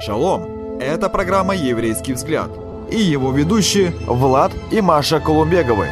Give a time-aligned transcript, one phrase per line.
[0.00, 0.78] Шалом!
[0.80, 2.50] Это программа «Еврейский взгляд»
[2.88, 5.88] и его ведущие Влад и Маша Колумбеговы.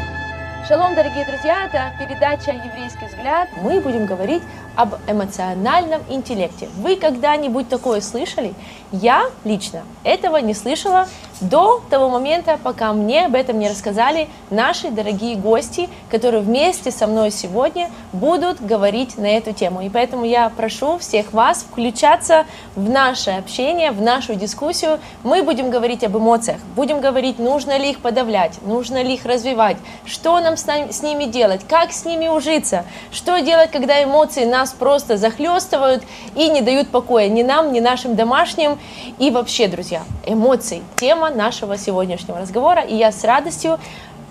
[0.68, 3.48] Шалом, дорогие друзья, это передача «Еврейский взгляд».
[3.62, 4.42] Мы будем говорить
[4.76, 6.68] об эмоциональном интеллекте.
[6.76, 8.54] Вы когда-нибудь такое слышали?
[8.92, 11.08] Я лично этого не слышала
[11.40, 17.06] до того момента, пока мне об этом не рассказали наши дорогие гости, которые вместе со
[17.06, 19.82] мной сегодня будут говорить на эту тему.
[19.82, 24.98] И поэтому я прошу всех вас включаться в наше общение, в нашу дискуссию.
[25.22, 29.76] Мы будем говорить об эмоциях, будем говорить, нужно ли их подавлять, нужно ли их развивать,
[30.04, 35.16] что нам с, ними делать, как с ними ужиться, что делать, когда эмоции нас просто
[35.16, 36.02] захлестывают
[36.34, 38.78] и не дают покоя ни нам, ни нашим домашним.
[39.18, 42.82] И вообще, друзья, эмоции– тема нашего сегодняшнего разговора.
[42.82, 43.78] И я с радостью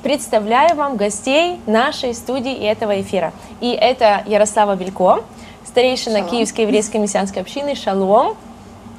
[0.03, 3.33] представляю вам гостей нашей студии и этого эфира.
[3.59, 5.23] И это Ярослава Белько,
[5.65, 6.29] старейшина Шалом.
[6.29, 8.35] Киевской еврейской мессианской общины «Шалом».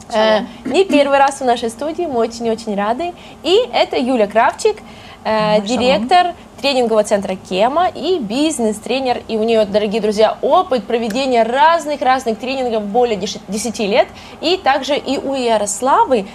[0.08, 0.48] Э, Шалом.
[0.64, 3.12] не первый раз в нашей студии, мы очень-очень рады.
[3.44, 4.78] И это Юля Кравчик,
[5.24, 9.22] э, директор тренингового центра Кема и бизнес-тренер.
[9.28, 14.08] И у нее, дорогие друзья, опыт проведения разных-разных тренингов более 10 лет.
[14.40, 16.26] И также и у Ярославы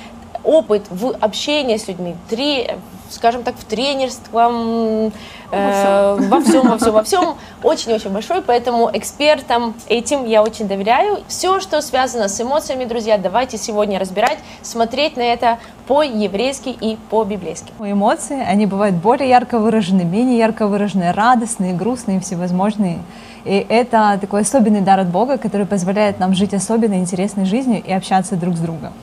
[0.44, 2.70] опыт в общении с людьми, три,
[3.10, 5.12] скажем так, в тренерством,
[5.52, 11.20] э, во всем, во всем, во всем, очень-очень большой, поэтому экспертам этим я очень доверяю.
[11.28, 17.72] Все, что связано с эмоциями, друзья, давайте сегодня разбирать, смотреть на это по-еврейски и по-библейски.
[17.80, 23.00] Эмоции, они бывают более ярко выражены, менее ярко выражены, радостные, грустные, всевозможные.
[23.44, 27.92] И это такой особенный дар от Бога, который позволяет нам жить особенно интересной жизнью и
[27.92, 28.94] общаться друг с другом.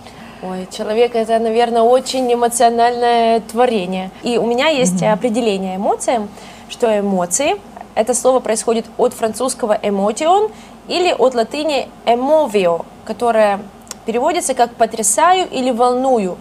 [0.42, 4.10] Ой, человек это, наверное, очень эмоциональное творение.
[4.22, 6.28] И у меня есть определение эмоциям,
[6.68, 7.56] что эмоции,
[7.94, 10.52] это слово происходит от французского emotion
[10.86, 13.60] или от латыни emovio, которое
[14.06, 16.36] переводится как потрясаю или волную.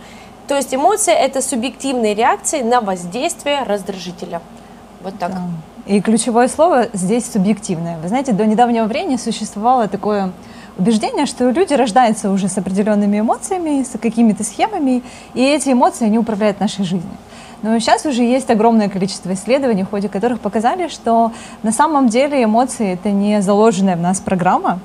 [0.48, 4.42] То есть эмоция это субъективные реакции на воздействие раздражителя.
[5.02, 5.32] Вот так.
[5.32, 5.42] Да.
[5.88, 7.98] И ключевое слово здесь субъективное.
[7.98, 10.32] Вы знаете, до недавнего времени существовало такое
[10.77, 16.17] убеждение, что люди рождаются уже с определенными эмоциями, с какими-то схемами, и эти эмоции, они
[16.20, 17.11] управляют нашей жизнью.
[17.64, 21.32] Но сейчас уже есть огромное количество исследований, в ходе которых показали, что
[21.64, 24.80] на самом деле эмоции— это не заложенная в нас программа,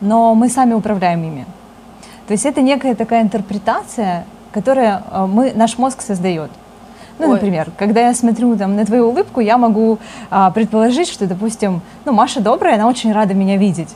[0.00, 1.46] но мы сами управляем ими.
[2.26, 6.50] То есть это некая такая интерпретация, которую э, мы, наш мозг создает.
[7.18, 7.32] Ну, Ой.
[7.34, 9.98] например, когда я смотрю там, на твою улыбку, я могу
[10.30, 13.90] а, предположить, что, допустим, ну, Маша добрая, она очень рада меня видеть.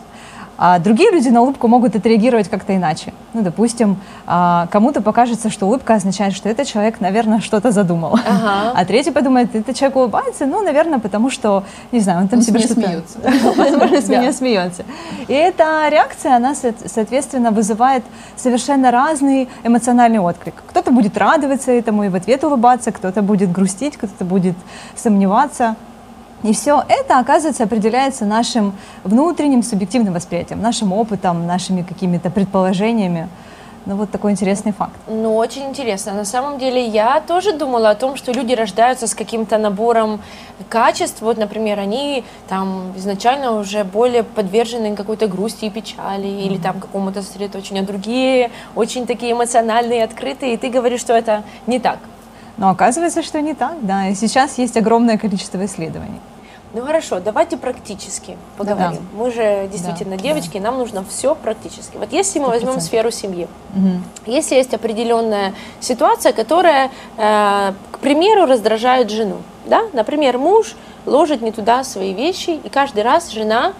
[0.58, 3.12] А другие люди на улыбку могут отреагировать как-то иначе.
[3.34, 8.14] Ну, допустим, а, кому-то покажется, что улыбка означает, что этот человек, наверное, что-то задумал.
[8.14, 8.72] Ага.
[8.74, 12.44] А третий подумает, этот человек улыбается, ну, наверное, потому что, не знаю, он там Он
[12.44, 12.74] себе что-то...
[12.74, 13.18] смеется.
[13.56, 14.84] Возможно, с меня смеется.
[15.28, 18.04] И эта реакция, она, со- соответственно, вызывает
[18.36, 20.54] совершенно разный эмоциональный отклик.
[20.68, 24.56] Кто-то будет радоваться этому и в ответ улыбаться, кто-то будет грустить, кто-то будет
[24.94, 25.76] сомневаться.
[26.42, 28.74] И все это, оказывается, определяется нашим
[29.04, 33.28] внутренним субъективным восприятием, нашим опытом, нашими какими-то предположениями.
[33.86, 34.94] Ну вот такой интересный факт.
[35.06, 36.12] Ну, очень интересно.
[36.12, 40.20] На самом деле, я тоже думала о том, что люди рождаются с каким-то набором
[40.68, 41.22] качеств.
[41.22, 47.22] Вот, например, они там изначально уже более подвержены какой-то грусти и печали или там какому-то
[47.22, 47.84] сосредоточению.
[47.84, 50.54] А другие очень такие эмоциональные, открытые.
[50.54, 52.00] И ты говоришь, что это не так.
[52.56, 54.08] Но оказывается, что не так, да.
[54.08, 56.20] И сейчас есть огромное количество исследований.
[56.72, 58.98] Ну хорошо, давайте практически поговорим.
[59.14, 61.96] Мы же действительно Да, девочки, нам нужно все практически.
[61.96, 62.80] Вот если мы возьмем 100%.
[62.80, 64.04] сферу семьи, Мгм.
[64.26, 70.74] Если есть определенная ситуация, которая, э, к примеру, раздражает жену, да, например, муж
[71.06, 73.72] ложит не туда свои вещи, и каждый раз жена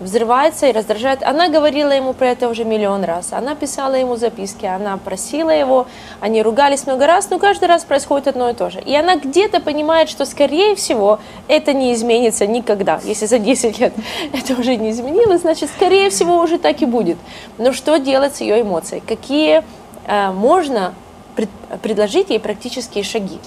[0.00, 1.22] взрывается и раздражает.
[1.22, 5.86] Она говорила ему про это уже миллион раз, она писала ему записки, она просила его,
[6.20, 8.80] они ругались много раз, но каждый раз происходит одно и то же.
[8.80, 13.00] И она где-то понимает, что, скорее всего, это не изменится никогда.
[13.04, 13.92] Если за 10 лет
[14.32, 17.18] это уже не изменилось, значит, скорее всего, уже так и будет.
[17.58, 19.02] Но что делать с ее эмоцией?
[19.06, 19.62] Какие
[20.06, 20.94] э, можно
[21.36, 21.50] пред-
[21.82, 23.38] предложить ей практические шаги?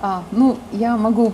[0.00, 1.32] А, ну, я могу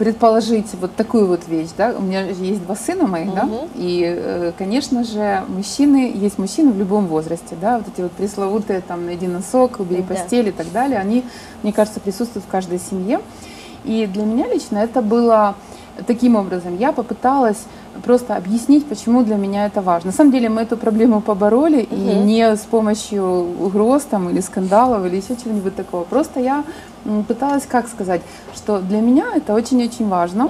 [0.00, 3.68] предположить вот такую вот вещь, да, у меня же есть два сына моих, да, Мгм.
[3.74, 8.80] и, э, конечно же, мужчины, есть мужчины в любом возрасте, да, вот эти вот пресловутые,
[8.80, 10.14] там, найди носок, убери Да.
[10.14, 11.22] постель и так далее, они,
[11.62, 13.20] мне кажется, присутствуют в каждой семье,
[13.84, 15.54] и для меня лично это было
[16.06, 17.58] таким образом, я попыталась
[18.02, 20.12] просто объяснить, почему для меня это важно.
[20.12, 22.26] На самом деле мы эту проблему побороли, и Мгм.
[22.26, 26.04] не с помощью угроз там, или скандалов, или еще чего-нибудь такого.
[26.04, 26.64] Просто я
[27.28, 28.20] пыталась, как сказать,
[28.54, 30.48] что для меня это очень-очень важно.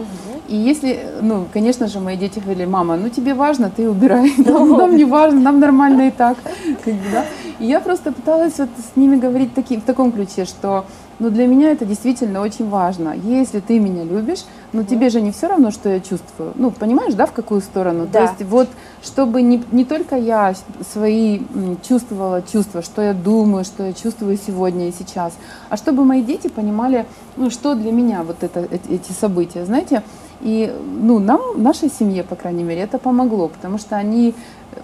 [0.48, 4.32] И если, ну, конечно же, мои дети говорили, мама, ну тебе важно, ты убирай.
[4.38, 6.36] Нам, нам не важно, нам нормально и так.
[6.84, 7.24] как да.
[7.60, 10.86] И я просто пыталась вот с ними говорить таки, в таком ключе, что
[11.18, 13.14] ну, для меня это действительно очень важно.
[13.14, 16.52] Если ты меня любишь, ну, тебе же не все равно, что я чувствую.
[16.54, 18.08] Ну, понимаешь, да, в какую сторону?
[18.10, 18.20] Да.
[18.20, 18.68] То есть вот,
[19.02, 20.54] чтобы не, не только я
[20.90, 21.40] свои
[21.86, 25.34] чувствовала чувства, что я думаю, что я чувствую сегодня и сейчас,
[25.68, 27.04] а чтобы мои дети понимали,
[27.36, 30.02] ну, что для меня вот это, эти события, знаете.
[30.40, 34.34] И, ну, нам, нашей семье, по крайней мере, это помогло, потому что они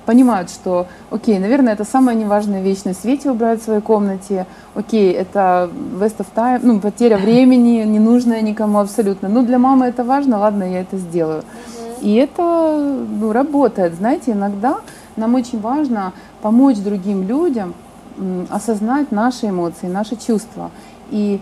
[0.05, 5.13] понимают, что, окей, наверное, это самая неважная вещь на свете убрать в своей комнате, окей,
[5.13, 9.29] это waste of time, ну, потеря времени, ненужная никому абсолютно.
[9.29, 11.43] Ну, для мамы это важно, ладно, я это сделаю.
[12.01, 14.79] И это, ну, работает, знаете, иногда
[15.17, 16.13] нам очень важно
[16.43, 17.75] помочь другим людям
[18.51, 20.71] осознать наши эмоции, наши чувства.
[21.11, 21.41] И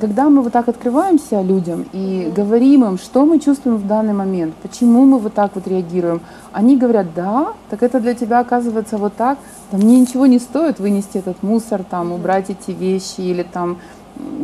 [0.00, 4.54] когда мы вот так открываемся людям и говорим им, что мы чувствуем в данный момент,
[4.56, 6.20] почему мы вот так вот реагируем,
[6.52, 9.38] они говорят, да, так это для тебя оказывается вот так,
[9.70, 13.78] да мне ничего не стоит вынести этот мусор, там, убрать эти вещи или там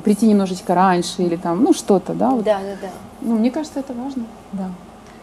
[0.04, 2.44] прийти немножечко раньше или там, ну что-то, да, вот.
[2.44, 2.88] Да, да, да.
[3.20, 4.24] Ну, мне кажется, это важно.
[4.52, 4.68] Да.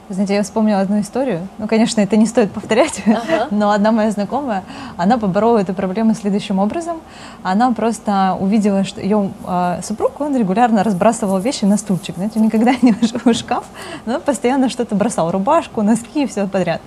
[0.10, 1.50] Знаете, я вспомнила одну историю.
[1.58, 3.48] Ну, конечно, это не стоит повторять, Ага.
[3.52, 4.64] но одна моя знакомая,
[4.96, 7.02] она поборола эту проблему следующим образом.
[7.44, 12.16] Она просто увидела, что ее э, супруг, он регулярно разбрасывал вещи на стульчик.
[12.16, 13.66] Знаете, он никогда не вошел в шкаф,
[14.06, 16.82] но постоянно что-то бросал, рубашку, носки и все подряд.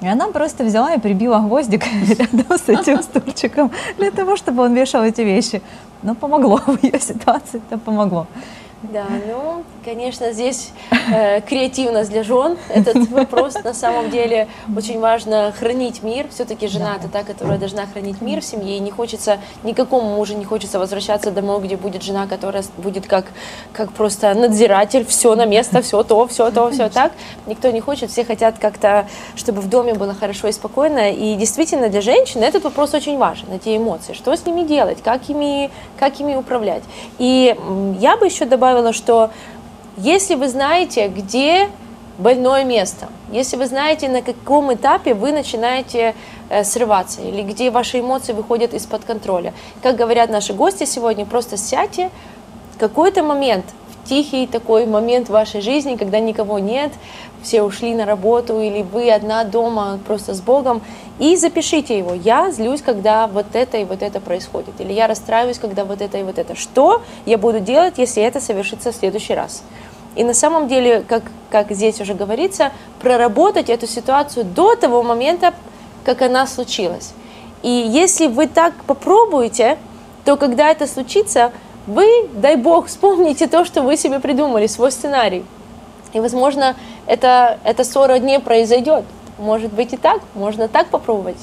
[0.00, 4.74] И она просто взяла и прибила гвоздик рядом с этим стульчиком для того, чтобы он
[4.74, 5.62] вешал эти вещи.
[6.02, 8.28] Но помогло в ее ситуации, это помогло.
[8.82, 10.72] Да, ну, конечно, здесь
[11.12, 12.58] э, креативность для жен.
[12.68, 16.26] Этот вопрос на самом деле очень важно хранить мир.
[16.30, 18.76] Все-таки жена это та, которая должна хранить мир в семье.
[18.78, 23.26] И не хочется, никакому мужу не хочется возвращаться домой, где будет жена, которая будет как,
[23.72, 27.12] как просто надзиратель, все на место, все то, все то, все так.
[27.46, 29.06] Никто не хочет, все хотят как-то,
[29.36, 31.12] чтобы в доме было хорошо и спокойно.
[31.12, 34.12] И действительно для женщины этот вопрос очень важен, эти эмоции.
[34.12, 35.70] Что с ними делать, как ими,
[36.00, 36.82] как ими управлять.
[37.18, 37.56] И
[38.00, 39.30] я бы еще добавила, что
[39.96, 41.68] если вы знаете, где
[42.18, 46.14] больное место, если вы знаете, на каком этапе вы начинаете
[46.48, 49.52] э, срываться, или где ваши эмоции выходят из-под контроля,
[49.82, 52.10] как говорят наши гости сегодня, просто сядьте
[52.74, 53.64] в какой-то момент,
[54.04, 56.92] тихий такой момент в вашей жизни, когда никого нет,
[57.42, 60.82] все ушли на работу, или вы одна дома просто с Богом,
[61.18, 62.14] и запишите его.
[62.14, 66.18] Я злюсь, когда вот это и вот это происходит, или я расстраиваюсь, когда вот это
[66.18, 66.54] и вот это.
[66.54, 69.62] Что я буду делать, если это совершится в следующий раз?
[70.14, 72.70] И на самом деле, как, как здесь уже говорится,
[73.00, 75.54] проработать эту ситуацию до того момента,
[76.04, 77.14] как она случилась.
[77.62, 79.78] И если вы так попробуете,
[80.24, 81.52] то когда это случится,
[81.86, 85.44] вы, дай бог, вспомните то, что вы себе придумали, свой сценарий.
[86.12, 86.76] И, возможно,
[87.06, 89.04] это, эта ссора не произойдет.
[89.38, 91.38] Может быть и так, можно так попробовать,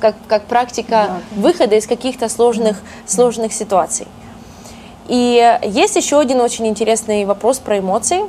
[0.00, 4.06] как, как практика выхода из каких-то сложных, сложных ситуаций.
[5.08, 8.22] И есть еще один очень интересный вопрос про эмоции.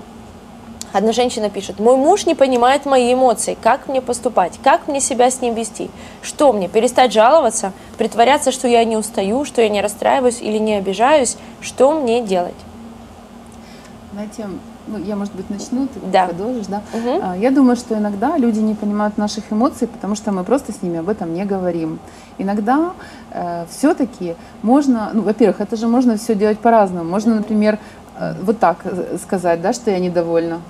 [0.95, 5.29] Одна женщина пишет, мой муж не понимает мои эмоции, как мне поступать, как мне себя
[5.29, 9.81] с ним вести, что мне, перестать жаловаться, притворяться, что я не устаю, что я не
[9.81, 12.55] расстраиваюсь или не обижаюсь, что мне делать?
[14.13, 14.45] Знаете,
[14.87, 16.27] ну, я, может быть, начну, ты Да.
[16.27, 16.81] продолжишь, да?
[17.21, 20.81] А, Я думаю, что иногда люди не понимают наших эмоций, потому что мы просто с
[20.81, 21.99] ними об этом не говорим.
[22.37, 22.93] Иногда
[23.69, 27.03] все-таки можно, ну, во-первых, это же можно все делать по-разному.
[27.09, 27.79] Можно, например,
[28.17, 30.61] э, вот так э, сказать, да, что я недовольна.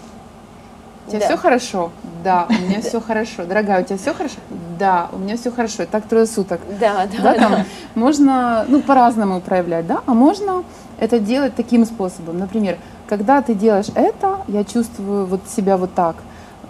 [1.07, 1.25] У тебя Да.
[1.25, 1.91] все хорошо?
[2.23, 3.45] Да, у меня все хорошо.
[3.45, 4.35] Дорогая, у тебя все хорошо?
[4.79, 5.83] Да, у меня все хорошо.
[5.83, 6.59] И так трое суток.
[6.79, 7.39] Да, да, Да, да.
[7.39, 7.55] там
[7.93, 10.63] можно ну, по-разному проявлять, да, а можно
[10.99, 12.39] это делать таким способом.
[12.39, 16.15] Например, когда ты делаешь это, я чувствую вот себя вот так.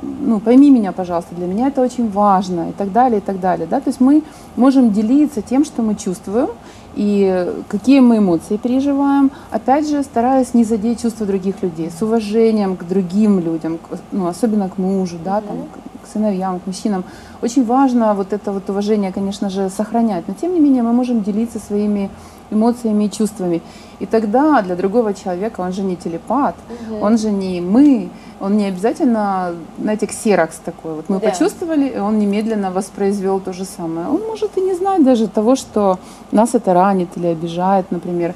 [0.01, 3.65] Ну, пойми меня, пожалуйста, для меня это очень важно и так далее, и так далее.
[3.65, 3.79] Да?
[3.79, 4.23] То есть мы
[4.57, 6.49] можем делиться тем, что мы чувствуем
[6.95, 12.75] и какие мы эмоции переживаем, опять же, стараясь не задеть чувства других людей, с уважением
[12.75, 17.03] к другим людям, к- ну, особенно к мужу, да, там, к- к сыновьям, к мужчинам.
[17.41, 21.21] Очень важно вот это вот уважение, конечно же, сохранять, но тем не менее мы можем
[21.23, 22.09] делиться своими
[22.51, 23.61] эмоциями и чувствами.
[23.99, 26.55] И тогда для другого человека, он же не телепат,
[27.01, 30.95] он же не мы, он не обязательно, знаете, ксерокс такой.
[30.95, 31.29] Вот мы Да.
[31.29, 34.07] почувствовали, и он немедленно воспроизвел то же самое.
[34.07, 35.99] Он может и не знать даже того, что
[36.31, 38.33] нас это ранит или обижает, например.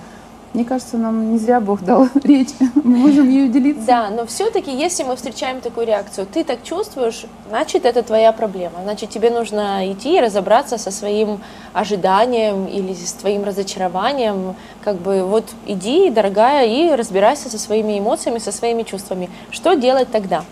[0.54, 2.50] Мне кажется, нам не зря Бог дал речь.
[2.76, 3.86] Мы можем ею делиться.
[3.86, 8.80] Да, но все-таки, если мы встречаем такую реакцию, ты так чувствуешь, значит, это твоя проблема.
[8.84, 11.40] Значит, тебе нужно идти и разобраться со своим
[11.74, 14.56] ожиданием или с твоим разочарованием.
[14.84, 19.30] Как бы вот иди, дорогая, и разбирайся со своими эмоциями, со своими чувствами.
[19.52, 20.44] Что делать тогда?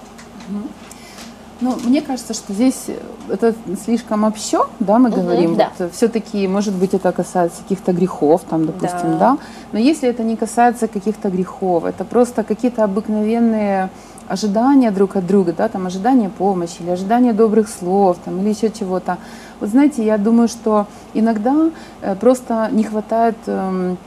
[1.60, 2.86] Ну, мне кажется, что здесь
[3.30, 5.56] это слишком общо, да, мы Мгм, говорим.
[5.56, 5.72] да.
[5.80, 9.18] Вот, все-таки, может быть, это касается каких-то грехов, там, допустим, Да.
[9.18, 9.38] да.
[9.72, 13.90] Но если это не касается каких-то грехов, это просто какие-то обыкновенные
[14.28, 18.70] ожидания друг от друга, да, там ожидания помощи или ожидания добрых слов, там, или еще
[18.70, 19.18] чего-то.
[19.60, 21.72] Вот знаете, я думаю, что иногда
[22.02, 23.98] э, просто не хватает эм,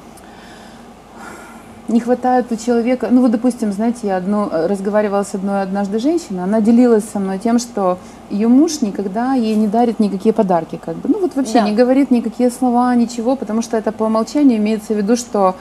[1.90, 5.98] не хватает у человека, ну вот, допустим, знаете, я одну, э, разговаривала с одной однажды
[5.98, 7.98] женщиной, она делилась со мной тем, что
[8.30, 11.68] ее муж никогда ей не дарит никакие подарки, как бы, ну вот вообще Да.
[11.68, 15.54] не говорит никакие слова, ничего, потому что это по умолчанию имеется в виду, что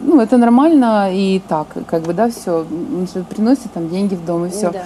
[0.00, 2.64] ну, это нормально и так, как бы, да, все,
[3.28, 4.70] приносит там деньги в дом и все.
[4.70, 4.84] Да.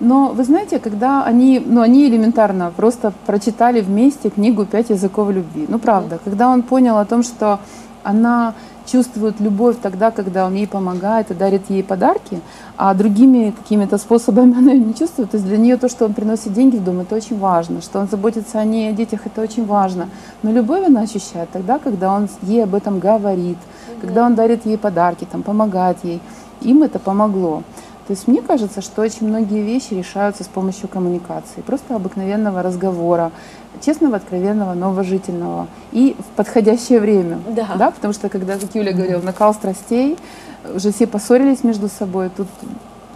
[0.00, 5.66] Но вы знаете, когда они, ну, они элементарно просто прочитали вместе книгу «Пять языков любви».
[5.68, 7.60] Ну, правда, когда он понял о том, что
[8.02, 8.54] она
[8.86, 12.40] чувствует любовь тогда, когда он ей помогает и дарит ей подарки,
[12.76, 15.30] а другими какими-то способами она ее не чувствует.
[15.30, 17.98] То есть для нее то, что он приносит деньги в дом, это очень важно, что
[17.98, 20.08] он заботится о ней, о детях, это очень важно.
[20.42, 23.58] Но любовь она ощущает тогда, когда он ей об этом говорит,
[24.00, 26.20] когда он дарит ей подарки, там, помогает ей.
[26.62, 27.62] Им это помогло.
[28.06, 33.32] То есть мне кажется, что очень многие вещи решаются с помощью коммуникации, просто обыкновенного разговора,
[33.84, 37.38] честного, откровенного, новожительного и в подходящее время.
[37.48, 37.90] Да.
[37.90, 40.16] потому что когда, как Юля говорила, накал страстей,
[40.74, 42.46] уже все поссорились между собой, тут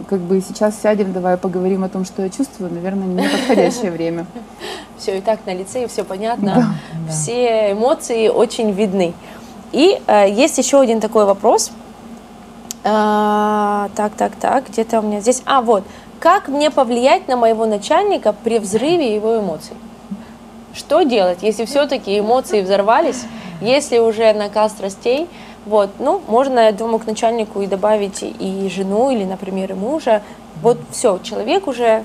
[0.09, 4.25] как бы сейчас сядем, давай поговорим о том, что я чувствую, наверное, не подходящее время.
[4.97, 6.75] Все и так на лице, и все понятно.
[7.09, 9.13] Все эмоции очень видны.
[9.71, 11.71] И э, есть еще один такой вопрос.
[12.83, 15.43] А, так, так, так, где-то у меня здесь.
[15.45, 15.83] А, вот.
[16.19, 19.75] Как мне повлиять на моего начальника при взрыве его эмоций?
[20.73, 23.23] Что делать, если все-таки эмоции взорвались,
[23.59, 25.27] если уже накал страстей?
[25.65, 30.21] Вот, ну, можно, я думаю, к начальнику и добавить и жену, или, например, и мужа.
[30.61, 32.03] Вот все, человек уже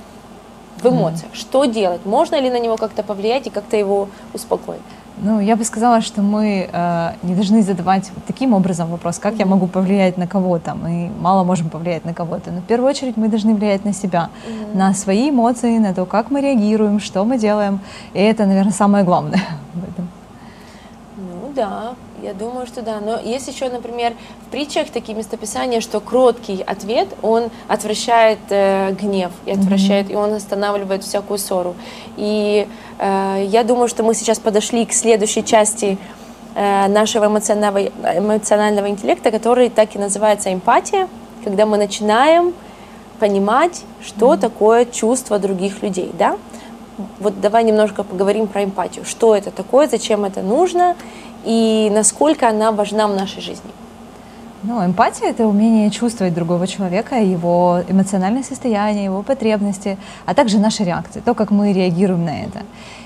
[0.79, 1.35] в эмоциях.
[1.35, 2.05] Что делать?
[2.05, 4.81] Можно ли на него как-то повлиять и как-то его успокоить?
[5.19, 9.47] Ну, я бы сказала, что мы э, не должны задавать таким образом вопрос, как я
[9.47, 10.75] могу повлиять на кого-то.
[10.75, 14.29] Мы мало можем повлиять на кого-то, но в первую очередь мы должны влиять на себя,
[14.75, 17.81] на свои эмоции, на то, как мы реагируем, что мы делаем.
[18.13, 19.41] И это, наверное, самое главное
[19.75, 20.09] в этом.
[21.17, 21.95] Ну да,
[22.27, 22.99] я думаю, что да.
[23.01, 24.15] Но есть еще, например,
[24.47, 30.33] в притчах такие местописания, что кроткий ответ, он отвращает э, гнев, и отвращает, и он
[30.33, 31.77] останавливает всякую ссору.
[32.17, 32.67] И
[32.99, 35.99] э, я думаю, что мы сейчас подошли к следующей части
[36.57, 37.87] э, нашего эмоционального,
[38.19, 41.09] эмоционального интеллекта, который так и называется эмпатия,
[41.45, 42.55] когда мы начинаем
[43.21, 46.39] понимать, что такое чувство других людей, да?
[47.21, 49.05] Вот давай немножко поговорим про эмпатию.
[49.05, 50.97] Что это такое, зачем это нужно
[51.47, 53.71] и насколько она важна в нашей жизни.
[54.63, 60.83] Ну, эмпатия— это умение чувствовать другого человека, его эмоциональное состояние, его потребности, а также наши
[60.83, 62.63] реакции, то, как мы реагируем на это.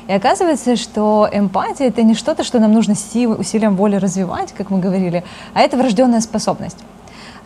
[0.08, 4.70] И оказывается, что эмпатия— это не что-то, что нам нужно силой, усилием воли развивать, как
[4.70, 6.78] мы говорили, а это врожденная способность.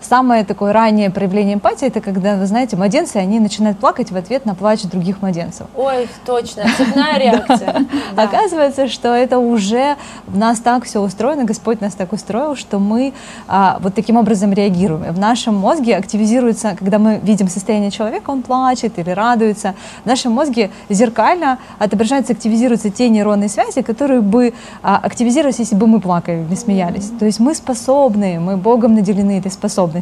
[0.09, 4.45] Самое такое раннее проявление эмпатии— это когда, вы знаете, младенцы, они начинают плакать в ответ
[4.45, 5.67] на плач других младенцев.
[5.75, 7.87] Ой, точно, цепная реакция.
[8.17, 9.97] Оказывается, что это уже
[10.27, 13.15] в нас так все устроено, Господь нас так устроил, что мы
[13.49, 15.11] а, вот таким образом реагируем.
[15.11, 20.33] В нашем мозге активизируется, когда мы видим состояние человека, он плачет или радуется, в нашем
[20.33, 26.45] мозге зеркально отображаются, активизируются те нейронные связи, которые бы а, активизировались, если бы мы плакали
[26.47, 27.11] или смеялись.
[27.19, 29.94] То есть мы способны, мы Богом наделены этой способностью.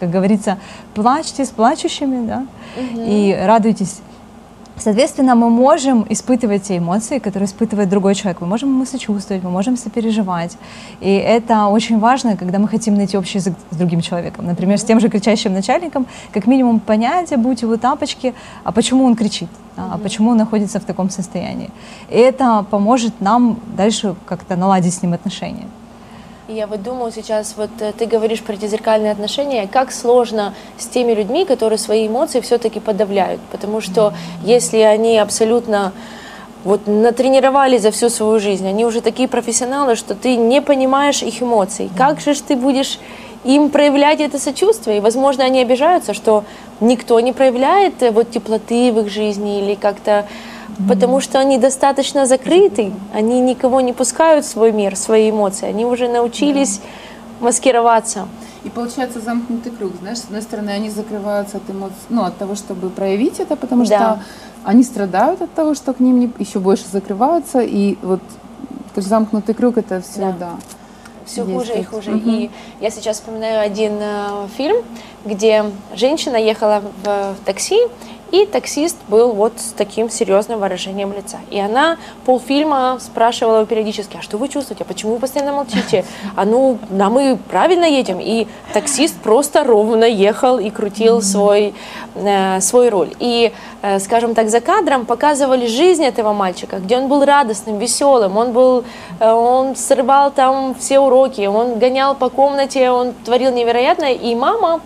[0.00, 0.58] Как говорится,
[0.94, 2.46] плачьте с плачущими, да,
[2.94, 4.00] и радуйтесь
[4.80, 8.40] Соответственно, мы можем испытывать те эмоции, которые испытывает другой человек.
[8.40, 10.56] Мы можем ему сочувствовать, мы можем сопереживать.
[11.00, 14.46] И это очень важно, когда мы хотим найти общий язык с другим человеком.
[14.46, 19.16] Например, с тем же кричащим начальником, как минимум понять, будь его тапочки, а почему он
[19.16, 21.70] кричит, а почему он находится в таком состоянии.
[22.08, 25.66] И это поможет нам дальше как-то наладить с ним отношения.
[26.48, 30.54] И Я вот думаю сейчас, вот э, ты говоришь про эти зеркальные отношения, как сложно
[30.78, 35.92] с теми людьми, которые свои эмоции все-таки подавляют, потому что если они абсолютно
[36.64, 41.42] вот натренировали за всю свою жизнь, они уже такие профессионалы, что ты не понимаешь их
[41.42, 41.90] эмоций.
[41.98, 42.98] Как же ты будешь
[43.44, 44.96] им проявлять это сочувствие?
[44.96, 46.44] И, возможно, они обижаются, что
[46.80, 50.26] никто не проявляет э, вот теплоты в их жизни или как-то
[50.88, 55.66] потому что они достаточно закрыты, они никого не пускают в свой мир, в свои эмоции,
[55.66, 56.80] они уже научились
[57.40, 58.28] маскироваться.
[58.64, 62.54] И получается замкнутый круг, знаешь, с одной стороны, они закрываются от эмоций, ну, от того,
[62.56, 63.96] чтобы проявить это, потому Да.
[63.96, 64.22] что
[64.64, 68.20] они страдают от того, что к ним не, еще больше закрываются, и вот
[68.94, 70.34] то есть замкнутый круг это все, Да.
[70.38, 70.50] да.
[71.24, 72.10] Все Есть хуже и хуже.
[72.10, 72.30] Мгм.
[72.30, 74.78] И я сейчас вспоминаю один э, фильм,
[75.26, 77.78] где женщина ехала в, в такси,
[78.30, 81.38] и таксист был вот с таким серьезным выражением лица.
[81.50, 86.04] И она полфильма спрашивала его периодически, а что вы чувствуете, а почему вы постоянно молчите?
[86.36, 88.18] А ну, а мы правильно едем?
[88.20, 91.74] И таксист просто ровно ехал и крутил свой,
[92.14, 93.14] э, свой руль.
[93.18, 98.36] И, э, скажем так, за кадром показывали жизнь этого мальчика, где он был радостным, веселым,
[98.36, 98.84] он был,
[99.20, 104.80] э, он срывал там все уроки, он гонял по комнате, он творил невероятное, и мама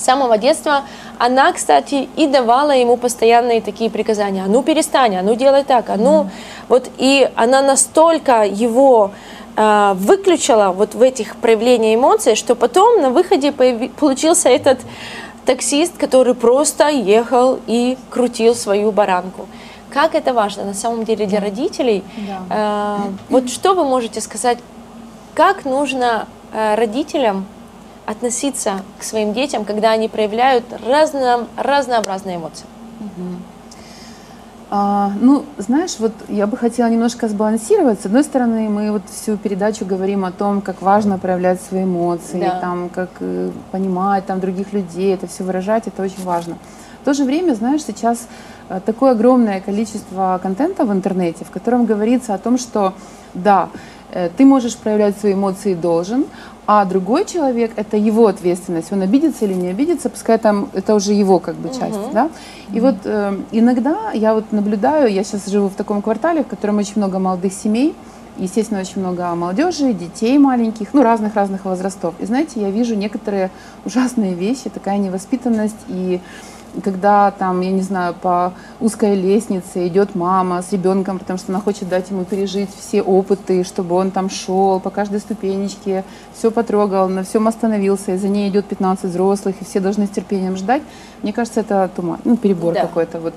[0.00, 0.84] с самого детства
[1.18, 4.44] она, кстати, и давала ему постоянные такие приказания.
[4.44, 6.22] А ну перестань, а ну делай так, а ну...
[6.22, 6.28] Mm.
[6.68, 9.10] Вот и она настолько его
[9.56, 14.78] э, выключила вот в этих проявлениях эмоций, что потом на выходе получился этот
[15.44, 19.48] таксист, который просто ехал и крутил свою баранку.
[19.92, 22.04] Как это важно на самом деле для родителей?
[22.16, 22.38] Да.
[22.50, 24.58] Э, вот что вы можете сказать,
[25.34, 27.46] как нужно э, родителям
[28.10, 32.66] относиться к своим детям, когда они проявляют разно, разнообразные эмоции?
[34.72, 38.00] А, ну, знаешь, вот я бы хотела немножко сбалансировать.
[38.00, 42.40] С одной стороны, мы вот всю передачу говорим о том, как важно проявлять свои эмоции,
[42.40, 42.60] да.
[42.60, 46.56] там, как э, понимать там, других людей, это все выражать, это очень важно.
[47.02, 48.28] В то же время, знаешь, сейчас
[48.68, 52.94] э, такое огромное количество контента в интернете, в котором говорится о том, что
[53.34, 53.70] да,
[54.36, 56.26] ты можешь проявлять свои эмоции должен,
[56.66, 61.12] а другой человек это его ответственность, он обидится или не обидится, пускай там это уже
[61.12, 62.12] его как бы часть, uh-huh.
[62.12, 62.30] да.
[62.72, 62.80] И uh-huh.
[62.80, 66.94] вот э, иногда я вот наблюдаю, я сейчас живу в таком квартале, в котором очень
[66.96, 67.94] много молодых семей,
[68.36, 72.14] естественно, очень много молодежи, детей маленьких, ну разных-разных возрастов.
[72.20, 73.50] И знаете, я вижу некоторые
[73.84, 76.20] ужасные вещи, такая невоспитанность и
[76.82, 81.60] когда там, я не знаю, по узкой лестнице идет мама с ребенком, потому что она
[81.60, 87.08] хочет дать ему пережить все опыты, чтобы он там шел по каждой ступенечке, все потрогал,
[87.08, 90.82] на всем остановился, и за ней идет 15 взрослых, и все должны с терпением ждать.
[91.22, 92.82] Мне кажется, это туман, ну, перебор да.
[92.82, 93.20] какой-то.
[93.20, 93.34] Вот.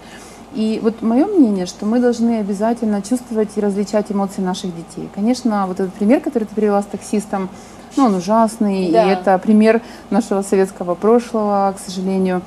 [0.53, 5.09] И вот мое мнение, что мы должны обязательно чувствовать и различать эмоции наших детей.
[5.13, 7.49] Конечно, вот этот пример, который ты привела с таксистом,
[7.95, 9.05] ну, он ужасный, да.
[9.05, 12.41] и это пример нашего советского прошлого, к сожалению.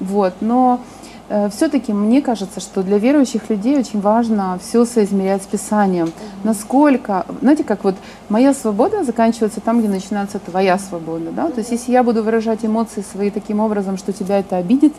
[0.00, 0.34] Вот.
[0.40, 0.80] Но
[1.28, 6.12] э, все-таки мне кажется, что для верующих людей очень важно все соизмерять с Писанием.
[6.44, 7.94] Насколько, знаете, как вот
[8.28, 11.30] моя свобода заканчивается там, где начинается твоя свобода.
[11.32, 11.50] Да?
[11.50, 14.94] То есть если я буду выражать эмоции свои таким образом, что тебя это обидит,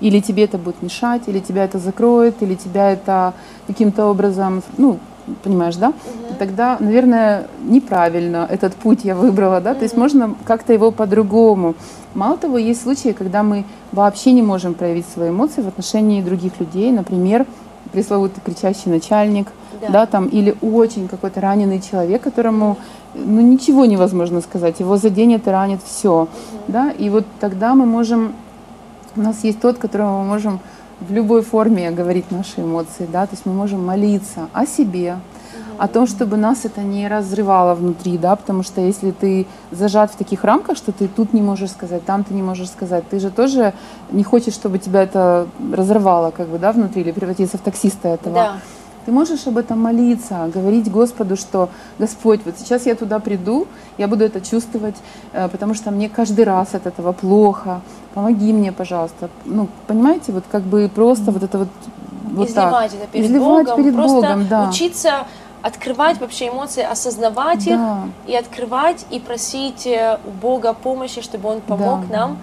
[0.00, 3.34] или тебе это будет мешать, или тебя это закроет, или тебя это
[3.66, 4.98] каким-то образом, ну,
[5.42, 5.88] понимаешь, да?
[5.88, 6.34] Угу.
[6.38, 9.72] Тогда, наверное, неправильно этот путь я выбрала, да?
[9.72, 9.78] Угу.
[9.78, 11.74] То есть можно как-то его по-другому.
[12.14, 16.58] Мало того, есть случаи, когда мы вообще не можем проявить свои эмоции в отношении других
[16.60, 16.90] людей.
[16.92, 17.46] Например,
[17.92, 19.48] пресловутый кричащий начальник,
[19.80, 22.76] да, да там, или очень какой-то раненый человек, которому
[23.14, 26.28] ну, ничего невозможно сказать, его заденет и ранит все, угу.
[26.68, 28.32] да, и вот тогда мы можем,
[29.16, 30.60] у нас есть тот, которому мы можем
[31.00, 35.18] в любой форме говорить наши эмоции, да, то есть мы можем молиться о себе,
[35.78, 40.16] о том, чтобы нас это не разрывало внутри, да, потому что если ты зажат в
[40.16, 43.30] таких рамках, что ты тут не можешь сказать, там ты не можешь сказать, ты же
[43.30, 43.72] тоже
[44.10, 48.34] не хочешь, чтобы тебя это разорвало, как бы, да, внутри, или превратиться в таксиста этого.
[48.34, 48.56] Да.
[49.08, 53.66] Ты можешь об этом молиться, говорить Господу, что Господь, вот сейчас я туда приду,
[53.96, 54.96] я буду это чувствовать,
[55.32, 57.80] э, потому что мне каждый раз от этого плохо.
[58.12, 59.30] Помоги мне, пожалуйста.
[59.46, 61.68] Ну, понимаете, вот как бы просто вот это вот
[62.32, 63.00] вот изливать так.
[63.00, 64.68] это перед изливать Богом, перед просто Богом, да.
[64.68, 65.26] учиться
[65.62, 67.72] открывать вообще эмоции, осознавать да.
[68.26, 72.18] их и открывать и просить э, у Бога помощи, чтобы Он помог да.
[72.18, 72.38] нам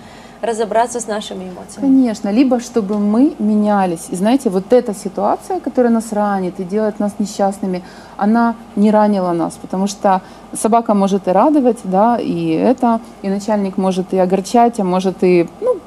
[0.45, 1.81] разобраться с нашими эмоциями.
[1.81, 4.08] Конечно, либо чтобы мы менялись.
[4.10, 7.84] И знаете, вот эта ситуация, которая нас ранит и делает нас несчастными,
[8.17, 10.21] она не ранила нас, потому что
[10.53, 15.47] собака может и радовать, да, и это, и начальник может и огорчать, а может и,
[15.62, 15.79] ну,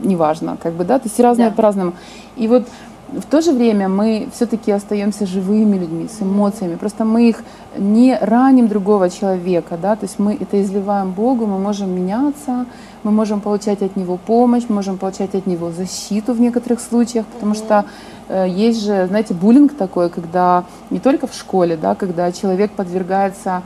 [0.00, 1.54] неважно, как бы, да, то есть разные да.
[1.54, 1.92] по-разному.
[2.36, 2.66] И вот
[3.12, 6.76] в то же время мы все-таки остаемся живыми людьми, с эмоциями.
[6.76, 7.44] Просто мы их
[7.76, 12.66] не раним другого человека, да, то есть мы это изливаем Богу, мы можем меняться,
[13.02, 17.54] мы можем получать от Него помощь, можем получать от Него защиту в некоторых случаях, потому
[17.54, 17.84] что
[18.28, 23.62] э, есть же, знаете, буллинг такой, когда не только в школе, да, когда человек подвергается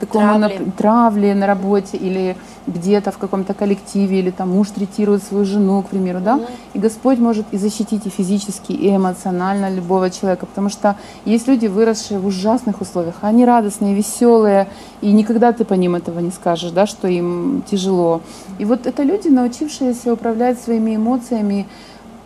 [0.00, 0.58] такому травли.
[0.58, 5.82] На, травли на работе или где-то в каком-то коллективе, или там муж третирует свою жену,
[5.82, 6.46] к примеру, да, угу.
[6.74, 11.66] и Господь может и защитить и физически, и эмоционально любого человека, потому что есть люди,
[11.66, 14.68] выросшие в ужасных условиях, они радостные, веселые,
[15.00, 18.20] и никогда ты по ним этого не скажешь, да, что им тяжело.
[18.58, 21.66] И вот это люди, научившиеся управлять своими эмоциями,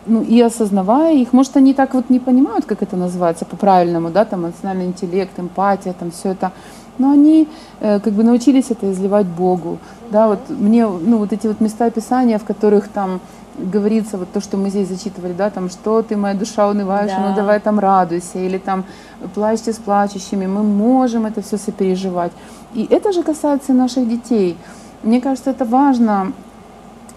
[0.07, 4.25] ну, и осознавая их, может, они так вот не понимают, как это называется по-правильному, да,
[4.25, 6.51] там эмоциональный интеллект, эмпатия, там все это,
[6.97, 7.47] но они
[7.79, 9.77] э, как бы научились это изливать Богу,
[10.11, 13.19] да, вот мне, ну, вот эти вот места Писания, в которых там
[13.57, 17.29] говорится вот то, что мы здесь зачитывали, да, там, что ты, моя душа, унываешь, Да.
[17.29, 18.85] ну давай там радуйся, или там
[19.33, 22.31] плачьте с плачущими, мы можем это все сопереживать.
[22.73, 24.57] И это же касается наших детей.
[25.03, 26.33] Мне кажется, это важно,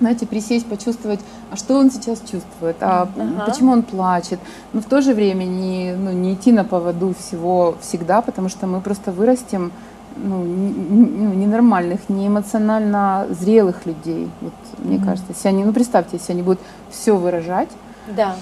[0.01, 1.21] знаете, присесть, почувствовать,
[1.51, 3.45] а что он сейчас чувствует, а Ага.
[3.47, 4.39] почему он плачет.
[4.73, 8.67] Но в то же время не, ну, не идти на поводу всего всегда, потому что
[8.67, 9.73] мы просто вырастем
[10.17, 14.29] ну, ну, ненормальных, не эмоционально зрелых людей.
[14.41, 16.61] Вот, мне кажется, если они, ну представьте, если они будут
[16.91, 17.69] все выражать
[18.17, 18.35] Да.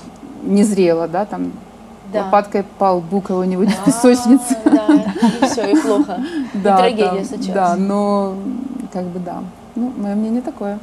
[0.42, 1.53] незрело, да, там
[2.12, 2.25] Да.
[2.25, 4.57] лопаткой по лбу кого-нибудь в песочнице.
[4.64, 6.21] А, Да, и все, и плохо.
[6.55, 7.55] Да, трагедия там, случилась.
[7.55, 8.35] Да, но
[8.92, 9.42] как бы да.
[9.77, 10.79] Ну, мое мнение такое.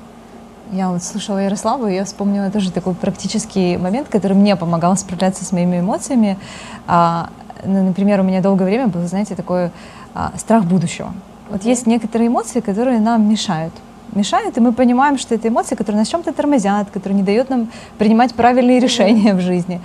[0.76, 5.46] Я вот слушала Ярославу, и я вспомнила тоже такой практический момент, который мне помогал справляться
[5.46, 6.38] с моими эмоциями.
[6.86, 7.30] А,
[7.64, 9.72] ну, например, у меня долгое время был, знаете, такой
[10.14, 11.14] а, страх будущего.
[11.50, 13.72] Вот есть некоторые эмоции, которые нам мешают.
[14.14, 17.70] Мешают, и мы понимаем, что это эмоции, которые нас чем-то тормозят, которые не дают нам
[17.98, 19.80] принимать правильные решения в жизни.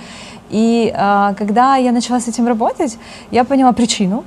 [0.51, 2.99] И а, когда я начала с этим работать,
[3.31, 4.25] я поняла причину,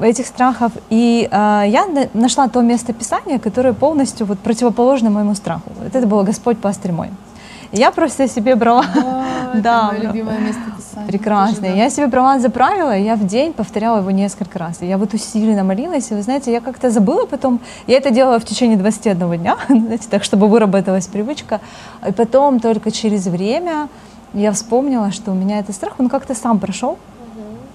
[0.00, 0.72] этих страхов.
[0.90, 5.70] И а, я на- нашла то место Писания, которое полностью вот противоположно моему страху.
[5.78, 7.10] Вот это было Господь пастырь мой.
[7.72, 8.84] Я просто себе брала
[9.54, 10.06] Да, мое да.
[10.08, 11.06] любимое место писания.
[11.08, 11.56] прекрасно.
[11.56, 11.78] Тоже, да.
[11.82, 14.82] Я себе брала за правило, и я в день повторяла его несколько раз.
[14.82, 17.60] И я вот усиленно молилась, и вы знаете, я как-то забыла потом.
[17.86, 21.60] Я это делала в течение 21 дня, знаете, так, чтобы выработалась привычка.
[22.06, 23.88] И потом только через время
[24.34, 26.98] я вспомнила, что у меня этот страх, он как-то сам прошел.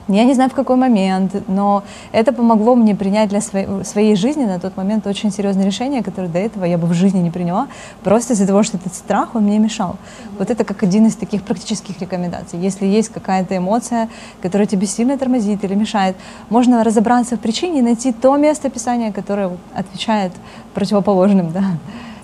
[0.07, 4.45] Я не знаю в какой момент, но это помогло мне принять для своей, своей жизни
[4.45, 7.67] на тот момент очень серьезное решение, которое до этого я бы в жизни не приняла,
[8.03, 9.97] просто из-за того, что этот страх, он мне мешал.
[10.39, 12.57] Вот это как один из таких практических рекомендаций.
[12.57, 14.07] Если есть какая-то эмоция,
[14.41, 16.15] которая тебе сильно тормозит или мешает,
[16.49, 20.31] можно разобраться в причине и найти то место Писания, которое отвечает
[20.73, 21.63] противоположным, да,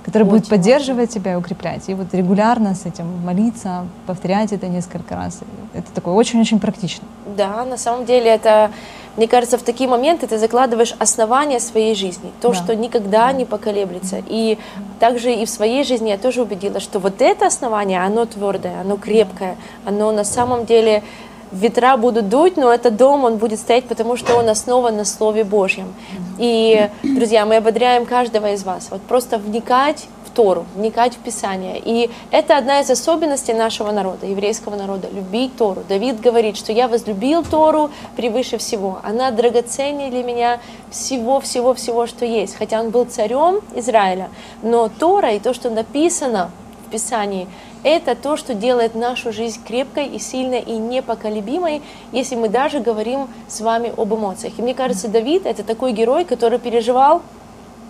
[0.05, 1.89] которое будет Очень поддерживать тебя и укреплять.
[1.89, 5.39] И вот регулярно с этим молиться, повторять это несколько раз.
[5.73, 7.05] Это такое очень-очень практично.
[7.35, 8.71] Да, на самом деле это,
[9.17, 12.53] мне кажется, в такие моменты ты закладываешь основание своей жизни, то, Да.
[12.55, 14.21] что никогда не поколеблется.
[14.27, 14.57] И
[14.99, 18.97] также и в своей жизни я тоже убедилась, что вот это основание, оно твердое, оно
[18.97, 21.03] крепкое, оно на самом деле
[21.51, 25.43] ветра будут дуть, но этот дом, он будет стоять, потому что он основан на Слове
[25.43, 25.93] Божьем.
[26.39, 31.81] И, друзья, мы ободряем каждого из вас вот просто вникать Тору, вникать в Писание.
[31.83, 35.83] И это одна из особенностей нашего народа, еврейского народа, любить Тору.
[35.87, 38.99] Давид говорит, что я возлюбил Тору превыше всего.
[39.03, 40.59] Она драгоценнее для меня
[40.91, 42.55] всего-всего-всего, что есть.
[42.55, 44.29] Хотя он был царем Израиля,
[44.61, 46.51] но Тора и то, что написано
[46.87, 47.47] в Писании,
[47.83, 51.81] это то, что делает нашу жизнь крепкой и сильной и непоколебимой,
[52.13, 54.53] если мы даже говорим с вами об эмоциях.
[54.57, 57.21] И мне кажется, Давид это такой герой, который переживал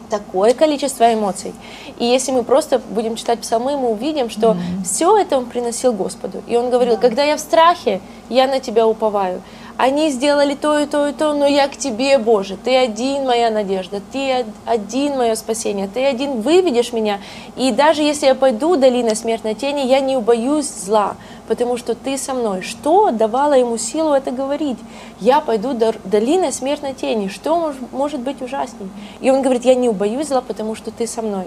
[0.10, 1.54] такое количество эмоций.
[2.00, 6.44] И если мы просто будем читать псалмы, мы увидим, что все это он приносил Господу.
[6.48, 9.42] И он говорил, когда я в страхе, я на тебя уповаю.
[9.76, 12.58] Они сделали то и то и то, но я к тебе, Боже.
[12.64, 17.20] Ты один моя надежда, ты од- один мое спасение, ты один выведешь меня.
[17.58, 21.16] И даже если я пойду долиной смертной тени, я не убоюсь зла,
[21.48, 22.62] потому что ты со мной.
[22.62, 24.78] Что давало ему силу это говорить?
[25.20, 25.74] Я пойду
[26.06, 27.28] долиной смертной тени.
[27.28, 28.90] Что мож- может быть ужасней?
[29.22, 31.46] И он говорит, я не убоюсь зла, потому что ты со мной.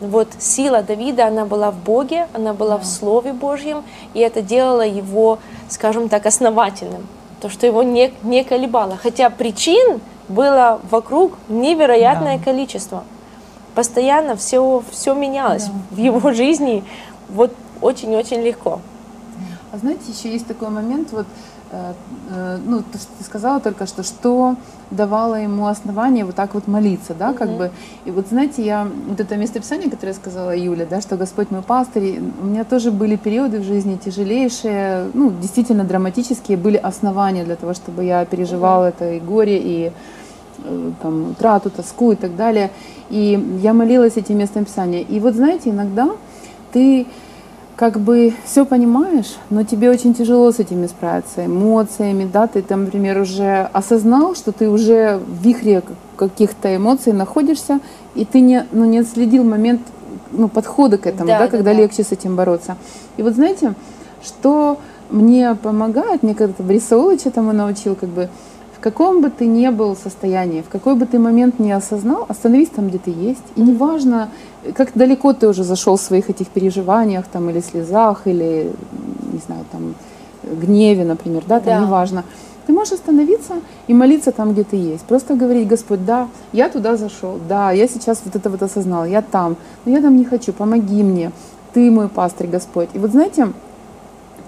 [0.00, 3.82] Вот сила Давида, она была в Боге, она была в Слове Божьем,
[4.12, 7.06] и это делало его, скажем так, основательным.
[7.44, 8.96] То, что его не, не колебало.
[8.96, 13.04] Хотя причин было вокруг невероятное количество.
[13.74, 16.82] Постоянно все, все менялось в его жизни.
[17.28, 17.52] Вот
[17.82, 18.80] очень-очень легко.
[19.72, 21.26] А знаете, еще есть такой момент, вот,
[22.66, 24.56] ну, то, что ты сказала только что, что
[24.90, 27.70] давало ему основание вот так вот молиться, да, как бы.
[28.04, 32.20] И вот знаете, я, вот это местописание, которое сказала Юля, да, что Господь мой пастырь,
[32.40, 37.74] у меня тоже были периоды в жизни тяжелейшие, ну, действительно драматические, были основания для того,
[37.74, 39.92] чтобы я переживала это и горе, и
[40.64, 42.70] э, там, утрату, тоску и так далее.
[43.10, 45.02] И я молилась этим местом Писания.
[45.02, 46.10] И вот знаете, иногда
[46.72, 47.06] ты
[47.76, 52.84] как бы все понимаешь, но тебе очень тяжело с этими справиться, эмоциями, да, ты там,
[52.84, 55.82] например, уже осознал, что ты уже в вихре
[56.16, 57.80] каких-то эмоций находишься,
[58.14, 59.80] и ты не, ну, не отследил момент
[60.30, 61.78] ну, подхода к этому, Да, да, да, когда да.
[61.78, 62.76] легче с этим бороться.
[63.16, 63.74] И вот знаете,
[64.22, 64.78] что
[65.10, 68.28] мне помогает, мне когда-то Борис Саулович этому научил, как бы,
[68.84, 72.88] каком бы ты ни был состоянии, в какой бы ты момент не осознал, остановись там,
[72.88, 73.46] где ты есть.
[73.56, 74.28] И неважно,
[74.74, 78.70] как далеко ты уже зашел в своих этих переживаниях там, или слезах, или,
[79.32, 79.94] не знаю, там,
[80.42, 81.86] гневе, например, да, там Да.
[81.86, 82.24] неважно.
[82.66, 83.54] Ты можешь остановиться
[83.88, 85.04] и молиться там, где ты есть.
[85.04, 89.22] Просто говорить, Господь, да, я туда зашел, да, я сейчас вот это вот осознал, я
[89.22, 91.30] там, но я там не хочу, помоги мне,
[91.72, 92.88] ты мой пастырь, Господь.
[92.94, 93.48] И вот знаете,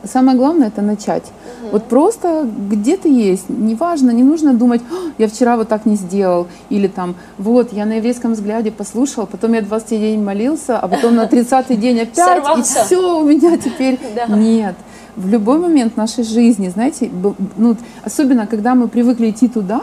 [0.04, 1.24] самое главное это начать.
[1.72, 5.96] Вот просто где ты есть, неважно, не нужно думать, «А, я вчера вот так не
[5.96, 10.87] сделал, или там, вот, я на еврейском взгляде послушал, потом я 20 день молился, а
[10.87, 14.26] потом на 30-й день опять, и все, у меня теперь Да.
[14.37, 14.74] нет.
[15.16, 17.11] В любой момент нашей жизни, знаете,
[17.56, 19.80] ну, особенно когда мы привыкли идти туда,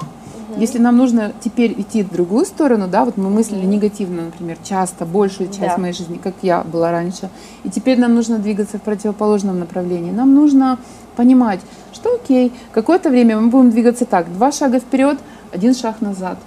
[0.57, 5.05] если нам нужно теперь идти в другую сторону, да, вот мы мыслили негативно, например, часто,
[5.05, 5.77] большую часть Да.
[5.77, 7.29] моей жизни, как я была раньше,
[7.63, 10.11] и теперь нам нужно двигаться в противоположном направлении.
[10.11, 10.77] Нам нужно
[11.15, 11.59] понимать,
[11.93, 15.17] что окей, какое-то время мы будем двигаться так, два шага вперед,
[15.51, 16.37] один шаг назад.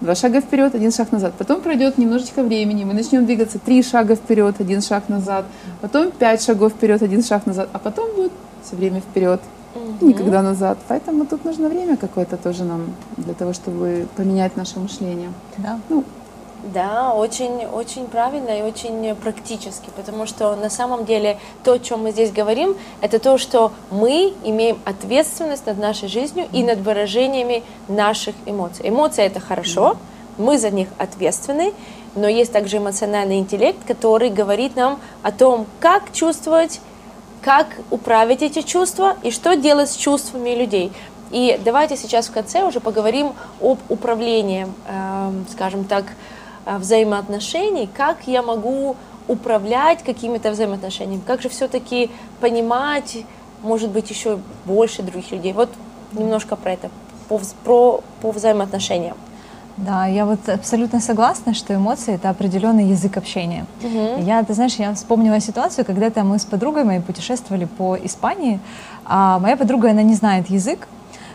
[0.00, 1.32] Два шага вперед, один шаг назад.
[1.38, 5.46] Потом пройдет немножечко времени, мы начнем двигаться три шага вперед, один шаг назад.
[5.80, 7.70] Потом пять шагов вперед, один шаг назад.
[7.72, 9.40] А потом будет все время вперед,
[10.00, 10.78] и никогда назад.
[10.88, 15.32] Поэтому тут нужно время какое-то тоже нам для того, чтобы поменять наше мышление.
[15.58, 15.78] Да.
[15.88, 16.04] Ну,
[16.74, 22.02] Да, очень, очень правильно и очень практически, потому что на самом деле то, о чем
[22.02, 27.62] мы здесь говорим, это то, что мы имеем ответственность над нашей жизнью и над выражениями
[27.88, 28.88] наших эмоций.
[28.88, 29.96] Эмоции это хорошо,
[30.38, 31.72] мы за них ответственны,
[32.14, 36.80] но есть также эмоциональный интеллект, который говорит нам о том, как чувствовать,
[37.46, 40.90] как управить эти чувства и что делать с чувствами людей.
[41.30, 46.06] И давайте сейчас в конце уже поговорим об управлении, эм, скажем так,
[46.64, 48.96] э, взаимоотношений, как я могу
[49.28, 53.18] управлять какими-то взаимоотношениями, как же все-таки понимать,
[53.62, 55.52] может быть, еще больше других людей.
[55.52, 55.68] Вот
[56.10, 56.90] немножко про это,
[57.30, 59.16] вз- про, по взаимоотношениям.
[59.76, 63.66] Да, я вот абсолютно согласна, что эмоции это определенный язык общения.
[64.22, 68.58] Я, ты знаешь, я вспомнила ситуацию, когда-то мы с подругой моей путешествовали по Испании,
[69.04, 70.88] а моя подруга, она не знает язык,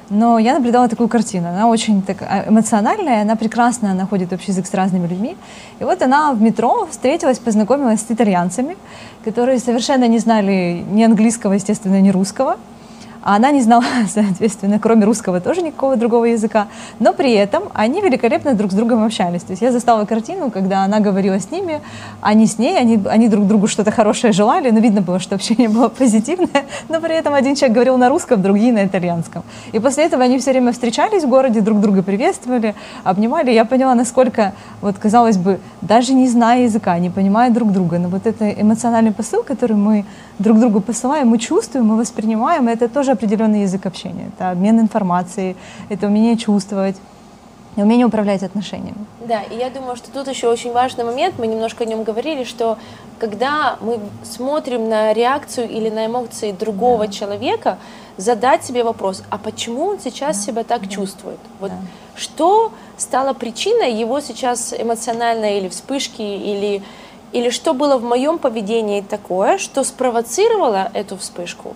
[0.10, 1.50] но я наблюдала такую картину.
[1.50, 5.38] Она очень так, а, эмоциональная, она прекрасно находит общий язык с разными людьми.
[5.80, 8.76] И вот она в метро встретилась, познакомилась с итальянцами,
[9.24, 12.58] которые совершенно не знали ни английского, естественно, ни русского.
[13.22, 16.68] А она не знала, соответственно, кроме русского тоже никакого другого языка.
[17.00, 19.44] Но при этом они великолепно друг с другом общались.
[19.44, 21.82] То есть я застала картину, когда она говорила с ними,
[22.34, 25.70] не с ней, они, они друг другу что-то хорошее желали, но видно было, что общение
[25.70, 29.44] было позитивное, но при этом один человек говорил на русском, другие на итальянском.
[29.72, 33.52] И после этого они все время встречались в городе, друг друга приветствовали, обнимали.
[33.52, 38.10] Я поняла, насколько, вот казалось бы, даже не зная языка, не понимая друг друга, но
[38.10, 40.06] вот это эмоциональный посыл, который мы
[40.42, 44.32] друг другу посылаем, мы чувствуем, мы воспринимаем, это тоже определенный язык общения.
[44.36, 45.56] Это обмен информацией,
[45.90, 46.96] это умение чувствовать,
[47.78, 49.06] и умение управлять отношениями.
[49.26, 52.44] Да, и я думаю, что тут еще очень важный момент, мы немножко о нем говорили,
[52.44, 52.78] что
[53.20, 57.78] когда мы смотрим на реакцию или на эмоции другого человека,
[58.18, 61.40] задать себе вопрос, а почему он сейчас себя так чувствует?
[61.60, 61.72] Вот
[62.16, 66.84] что стало причиной его сейчас эмоциональной или вспышки, или,
[67.34, 71.76] или что было в моем поведении такое, что спровоцировало эту вспышку?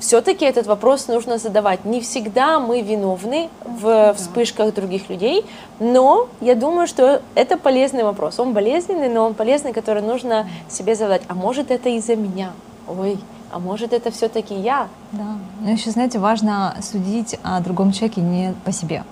[0.00, 1.84] все-таки этот вопрос нужно задавать.
[1.84, 5.44] Не всегда мы виновны в вспышках других людей,
[5.78, 8.40] но я думаю, что это полезный вопрос.
[8.40, 11.22] Он болезненный, но он полезный, который нужно себе задать.
[11.28, 12.52] А может это из-за меня?
[12.88, 13.18] Ой,
[13.52, 14.88] а может это все-таки я?
[15.12, 15.36] Да.
[15.60, 19.04] Но еще, знаете, важно судить о другом человеке не по себе.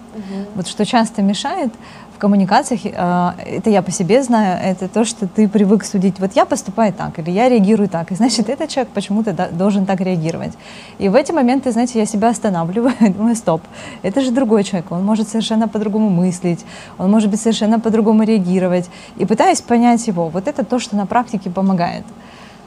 [0.54, 1.72] Вот что часто мешает
[2.18, 6.33] в коммуникациях, э, это я по себе знаю, это то, что ты привык судить, вот
[6.35, 10.54] я поступаю так, или я реагирую так, и значит, этот человек почему-то должен так реагировать.
[10.98, 13.62] И в эти моменты, знаете, я себя останавливаю, думаю, стоп,
[14.02, 16.64] это же другой человек, он может совершенно по-другому мыслить,
[16.98, 20.28] он может быть совершенно по-другому реагировать, и пытаюсь понять его.
[20.28, 22.04] Вот это то, что на практике помогает.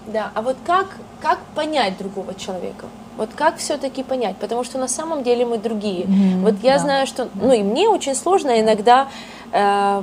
[0.07, 0.87] Да, а вот как,
[1.21, 2.85] как понять другого человека?
[3.17, 4.37] Вот как все-таки понять?
[4.37, 6.05] Потому что на самом деле мы другие.
[6.05, 6.79] Мгм, вот я да.
[6.79, 9.09] знаю, что, ну и мне очень сложно иногда
[9.51, 10.01] э,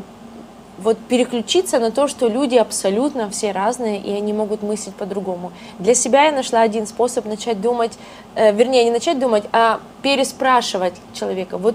[0.79, 5.53] вот переключиться на то, что люди абсолютно все разные, и они могут мыслить по-другому.
[5.79, 7.99] Для себя я нашла один способ начать думать,
[8.35, 11.59] э, вернее, не начать думать, а переспрашивать человека.
[11.59, 11.75] Вот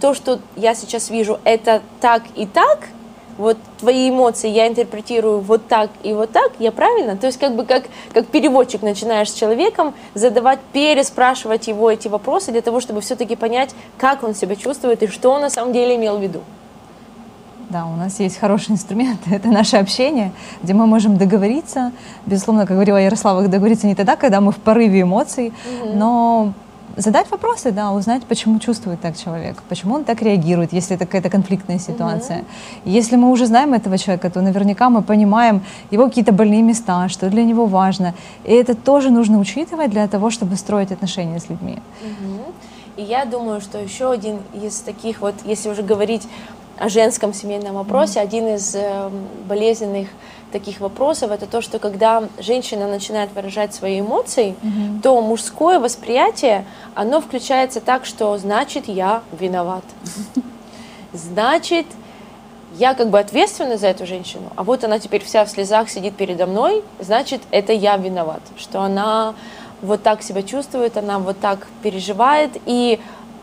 [0.00, 2.88] то, что я сейчас вижу, это так и так,
[3.40, 7.16] вот твои эмоции я интерпретирую вот так и вот так, я правильно?
[7.16, 12.52] То есть как бы как, как переводчик начинаешь с человеком задавать, переспрашивать его эти вопросы
[12.52, 15.96] для того, чтобы все-таки понять, как он себя чувствует и что он на самом деле
[15.96, 16.40] имел в виду.
[17.70, 21.92] Да, у нас есть хороший инструмент, это наше общение, где мы можем договориться.
[22.26, 25.54] Безусловно, как говорила Ярослава, договориться не тогда, когда мы в порыве эмоций,
[25.94, 26.52] но
[27.00, 31.30] задать вопросы, да, узнать, почему чувствует так человек, почему он так реагирует, если это какая-то
[31.30, 32.38] конфликтная ситуация.
[32.38, 32.80] Mm-hmm.
[32.84, 37.30] Если мы уже знаем этого человека, то наверняка мы понимаем его какие-то больные места, что
[37.30, 38.14] для него важно.
[38.44, 41.78] И это тоже нужно учитывать для того, чтобы строить отношения с людьми.
[42.02, 42.52] Mm-hmm.
[42.96, 46.28] И я думаю, что еще один из таких вот, если уже говорить
[46.78, 48.22] о женском семейном вопросе, mm-hmm.
[48.22, 49.10] один из э,
[49.48, 50.08] болезненных
[50.50, 55.02] таких вопросов, это то, что когда женщина начинает выражать свои эмоции, mm-hmm.
[55.02, 59.84] то мужское восприятие, оно включается так, что значит я виноват.
[61.12, 61.86] Значит,
[62.74, 66.16] я как бы ответственна за эту женщину, а вот она теперь вся в слезах сидит
[66.16, 69.34] передо мной, значит, это я виноват, что она
[69.82, 73.00] вот так себя чувствует, она вот так переживает, и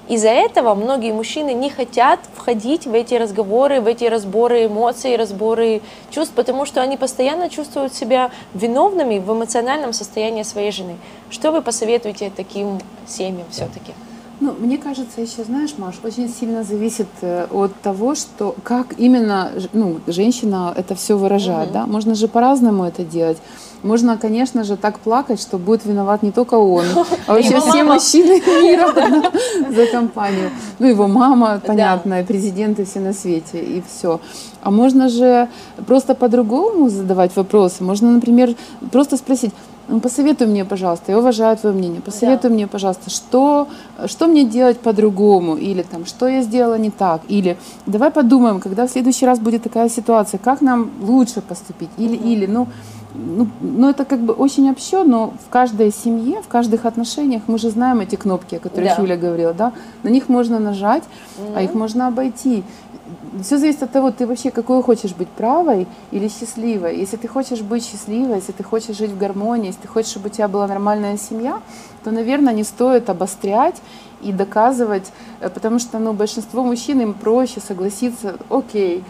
[0.07, 5.81] из-за этого многие мужчины не хотят входить в эти разговоры, в эти разборы эмоций, разборы
[6.09, 10.95] чувств, потому что они постоянно чувствуют себя виновными в эмоциональном состоянии своей жены.
[11.29, 13.93] Что вы посоветуете таким семьям все-таки?
[14.39, 19.51] Ну, мне кажется, еще, знаешь, Маш, очень сильно зависит э, от того, что как именно
[19.73, 21.69] ну, женщина это все выражает.
[21.69, 21.73] Угу.
[21.73, 21.87] Да?
[21.87, 23.37] Можно же по-разному это делать.
[23.81, 26.85] Можно, конечно же, так плакать, что будет виноват не только он,
[27.27, 28.93] а вообще все мужчины мира
[29.75, 30.51] за компанию.
[30.77, 34.19] Ну, его мама, понятно, президенты все на свете, и все.
[34.61, 35.47] А можно же
[35.87, 37.83] просто по-другому задавать вопросы.
[37.83, 38.55] Можно, например,
[38.91, 39.51] просто спросить,
[40.01, 42.53] посоветуй мне, пожалуйста, я уважаю твое мнение, посоветуй да.
[42.53, 43.67] мне, пожалуйста, что,
[44.05, 48.87] что мне делать по-другому, или там, что я сделала не так, или давай подумаем, когда
[48.87, 52.27] в следующий раз будет такая ситуация, как нам лучше поступить, или, угу.
[52.27, 52.67] или, ну,
[53.17, 57.57] ну, ну, это как бы очень общо, но в каждой семье, в каждых отношениях мы
[57.57, 59.01] же знаем эти кнопки, о которых да.
[59.01, 59.73] Юля говорила, да,
[60.03, 61.53] на них можно нажать, mm-hmm.
[61.55, 62.63] а их можно обойти.
[63.41, 66.97] Все зависит от того, ты вообще какой хочешь быть правой или счастливой.
[66.97, 70.27] Если ты хочешь быть счастливой, если ты хочешь жить в гармонии, если ты хочешь, чтобы
[70.27, 71.61] у тебя была нормальная семья,
[72.03, 73.75] то, наверное, не стоит обострять
[74.21, 79.03] и доказывать, э, потому что ну, большинство мужчин им проще согласиться, окей,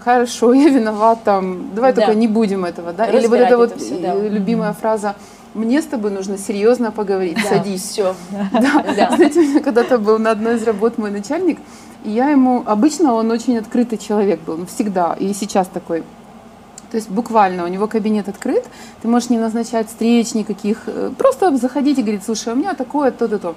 [0.00, 2.02] хорошо, я виноват, там, давай да.
[2.02, 3.06] только не будем этого, да?
[3.06, 4.14] Или вот эта вот все, да.
[4.14, 5.14] любимая фраза,
[5.54, 7.82] мне с тобой нужно серьезно поговорить, да, садись.
[7.82, 8.14] Все.
[8.30, 8.84] Да.
[8.96, 9.16] да.
[9.16, 11.58] Знаете, у меня когда-то был на одной из работ мой начальник,
[12.04, 16.02] и я ему, обычно он очень открытый человек был, ну, всегда, и сейчас такой.
[16.90, 18.64] То есть буквально у него кабинет открыт,
[19.02, 23.10] ты можешь не назначать встреч никаких, э, просто заходить и говорить, слушай, у меня такое,
[23.10, 23.54] то-то, то.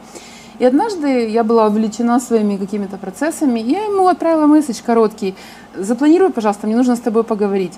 [0.60, 5.36] И однажды я была увлечена своими какими-то процессами, и я ему отправила месседж короткий,
[5.76, 7.74] запланируй, пожалуйста, мне нужно с тобой поговорить.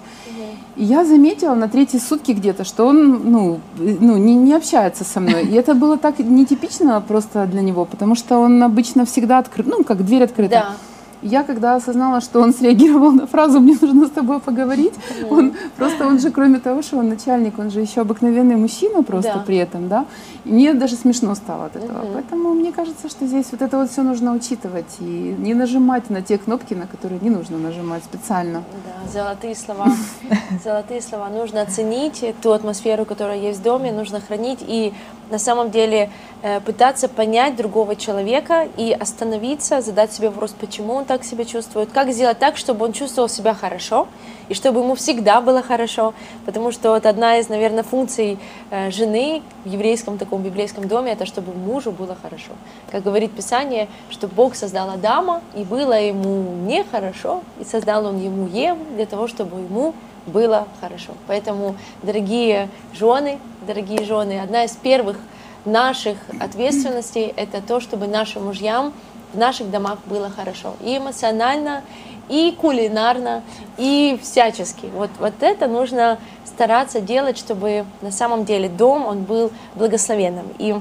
[0.81, 5.43] Я заметила на третьи сутки где-то, что он ну, ну, не, не общается со мной.
[5.43, 9.83] И это было так нетипично просто для него, потому что он обычно всегда открыт, ну,
[9.83, 10.49] как дверь открыта.
[10.51, 10.75] Да.
[11.21, 14.93] Я когда осознала, что он среагировал на фразу «мне нужно с тобой поговорить»,
[15.29, 19.33] он просто, он же кроме того, что он начальник, он же еще обыкновенный мужчина просто
[19.35, 19.43] да.
[19.45, 20.05] при этом, да,
[20.45, 22.03] и мне даже смешно стало от этого.
[22.03, 22.07] Угу.
[22.13, 26.21] Поэтому мне кажется, что здесь вот это вот все нужно учитывать и не нажимать на
[26.21, 28.63] те кнопки, на которые не нужно нажимать специально.
[28.85, 29.87] Да, золотые слова.
[30.63, 31.29] Золотые слова.
[31.29, 34.93] Нужно оценить ту атмосферу, которая есть в доме, нужно хранить и
[35.29, 36.09] на самом деле
[36.41, 41.89] э, пытаться понять другого человека и остановиться, задать себе вопрос, почему он так себя чувствует,
[41.91, 44.07] как сделать так, чтобы он чувствовал себя хорошо
[44.47, 46.13] и чтобы ему всегда было хорошо,
[46.45, 48.39] потому что вот одна из, наверное, функций
[48.71, 52.51] э, жены в еврейском таком библейском доме это чтобы мужу было хорошо.
[52.91, 58.47] Как говорит Писание, что Бог создал Адама и было ему нехорошо, и создал он ему
[58.47, 59.93] Еву для того, чтобы ему
[60.25, 61.13] было хорошо.
[61.27, 65.17] Поэтому, дорогие жены, дорогие жены, одна из первых
[65.65, 68.93] наших ответственностей– это то, чтобы нашим мужьям
[69.33, 70.75] в наших домах было хорошо.
[70.81, 71.83] И эмоционально,
[72.29, 73.43] и кулинарно,
[73.77, 74.87] и всячески.
[74.93, 80.47] Вот, вот это нужно стараться делать, чтобы на самом деле дом, он был благословенным.
[80.57, 80.75] И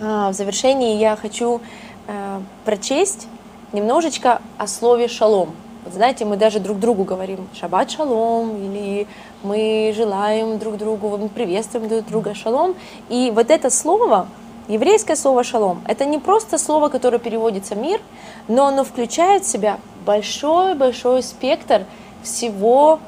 [0.00, 1.60] а, в завершении я хочу
[2.06, 3.26] а, прочесть
[3.72, 5.54] немножечко о слове «шалом».
[5.84, 9.06] Вот знаете, мы даже друг другу говорим «шаббат шалом» или
[9.42, 12.74] мы желаем друг другу, мы приветствуем друг друга «шалом».
[13.08, 14.28] И вот это слово,
[14.68, 18.00] еврейское слово «шалом», это не просто слово, которое переводится «мир»,
[18.48, 21.84] но оно включает в себя большой-большой спектр
[22.22, 23.00] всего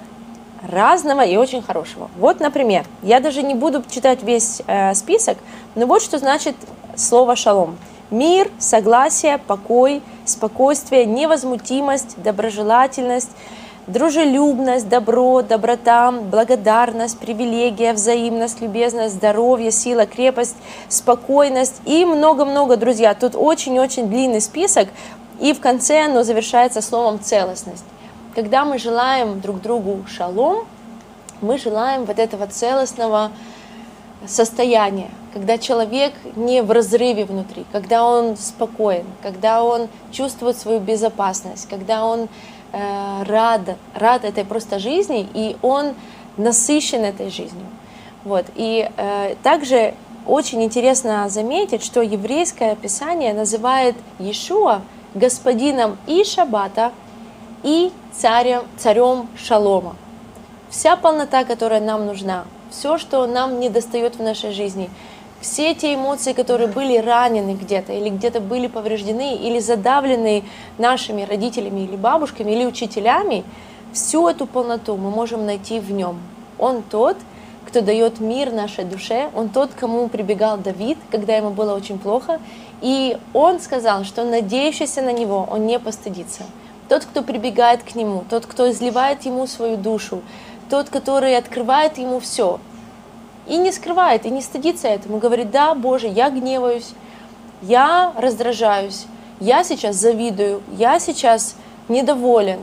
[0.63, 2.11] разного и очень хорошего.
[2.19, 5.39] Вот, например, я даже не буду читать весь э, список,
[5.75, 6.57] но вот что значит
[6.97, 7.79] слово «шалом».
[8.11, 13.31] Мир, согласие, покой, спокойствие, невозмутимость, доброжелательность,
[13.89, 20.57] дружелюбность, добро, доброта, благодарность, привилегия, взаимность, любезность, здоровье, сила, крепость,
[20.89, 23.15] спокойность и много-много, друзья.
[23.15, 24.89] Тут очень-очень длинный список,
[25.41, 27.85] и в конце оно завершается словом целостность.
[28.35, 30.67] Когда мы желаем друг другу шалом,
[31.41, 33.31] мы желаем вот этого целостного
[34.27, 41.69] состояние, когда человек не в разрыве внутри, когда он спокоен, когда он чувствует свою безопасность,
[41.69, 42.29] когда он
[42.73, 45.95] э, рад, рад этой просто жизни, и он
[46.37, 47.67] насыщен этой жизнью.
[48.25, 48.47] Вот.
[48.55, 49.95] И э, также
[50.27, 54.83] очень интересно заметить, что еврейское писание называет Иешуа
[55.15, 56.93] господином и Шаббата,
[57.63, 59.97] и царем, царем Шалома.
[60.71, 64.91] Вся полнота, которая нам нужна, все, что нам не достает в нашей жизни,
[65.41, 70.45] все те эмоции, которые были ранены где-то, или где-то были повреждены, или задавлены
[70.79, 73.45] нашими родителями, или бабушками, или учителями,
[73.93, 76.19] всю эту полноту мы можем найти в нем.
[76.59, 77.17] Он тот,
[77.67, 82.41] кто дает мир нашей душе, он тот, кому прибегал Давид, когда ему было очень плохо,
[82.81, 86.45] и он сказал, что надеющийся на него, он не постыдится.
[86.89, 90.23] Тот, кто прибегает к нему, тот, кто изливает ему свою душу,
[90.71, 92.59] тот, который открывает ему все.
[93.49, 95.19] И не скрывает, и не стыдится этому.
[95.19, 96.91] Говорит, да, Боже, я гневаюсь,
[97.63, 99.07] я раздражаюсь,
[99.41, 101.57] я сейчас завидую, я сейчас
[101.89, 102.61] недоволен.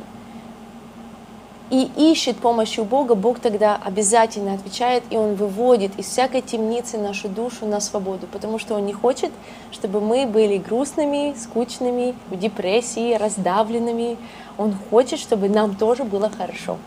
[1.71, 6.99] И ищет помощи у Бога, Бог тогда обязательно отвечает, и Он выводит из всякой темницы
[6.99, 9.31] нашу душу на свободу, потому что Он не хочет,
[9.71, 14.17] чтобы мы были грустными, скучными, в депрессии, раздавленными.
[14.59, 16.77] Он хочет, чтобы нам тоже было хорошо.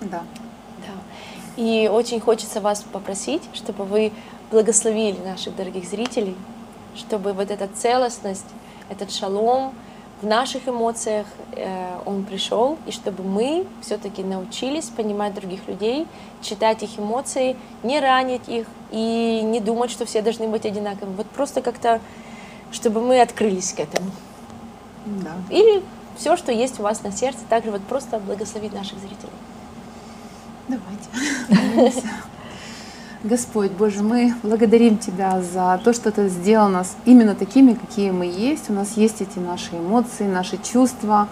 [0.00, 0.22] Да.
[1.56, 4.12] И очень хочется вас попросить, чтобы вы
[4.50, 6.36] благословили наших дорогих зрителей,
[6.94, 8.46] чтобы вот эта целостность,
[8.90, 9.72] этот шалом
[10.22, 16.06] в наших эмоциях, э, он пришел, и чтобы мы все-таки научились понимать других людей,
[16.40, 21.16] читать их эмоции, не ранить их и не думать, что все должны быть одинаковыми.
[21.16, 22.00] Вот просто как-то,
[22.72, 24.10] чтобы мы открылись к этому.
[25.04, 25.34] Да.
[25.50, 25.82] Или
[26.16, 29.30] все, что есть у вас на сердце, также вот просто благословить наших зрителей.
[30.68, 32.02] Давайте.
[33.22, 38.26] Господь, Боже, мы благодарим Тебя за то, что Ты сделал нас именно такими, какие мы
[38.26, 38.68] есть.
[38.68, 41.28] У нас есть эти наши эмоции, наши чувства.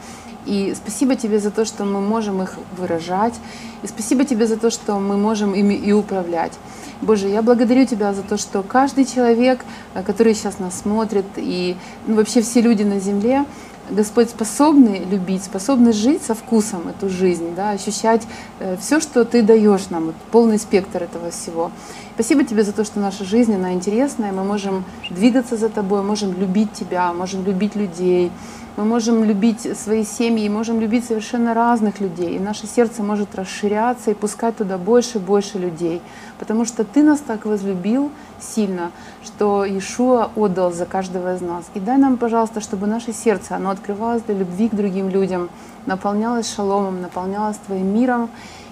[0.46, 3.34] И спасибо Тебе за то, что мы можем их выражать.
[3.82, 6.52] И спасибо Тебе за то, что мы можем ими и управлять.
[7.00, 9.64] Боже, я благодарю Тебя за то, что каждый человек,
[9.94, 11.76] э, который сейчас нас смотрит, и
[12.06, 13.44] ну, вообще все люди на земле,
[13.90, 18.22] Господь способны любить, способны жить со вкусом эту жизнь, да, ощущать
[18.58, 21.70] э, все, что Ты даешь нам, вот, полный спектр этого всего.
[22.14, 26.32] Спасибо Тебе за то, что наша жизнь, она интересная, мы можем двигаться за Тобой, можем
[26.38, 28.30] любить Тебя, можем любить людей,
[28.76, 32.34] мы можем любить свои семьи, можем любить совершенно разных людей.
[32.34, 36.00] И наше сердце может расширяться и пускать туда больше и больше людей.
[36.44, 38.90] Потому что Ты нас так возлюбил сильно,
[39.24, 41.64] что Иешуа отдал за каждого из нас.
[41.72, 45.48] И дай нам, пожалуйста, чтобы наше сердце, оно открывалось для любви к другим людям,
[45.86, 48.28] наполнялось шаломом, наполнялось Твоим миром.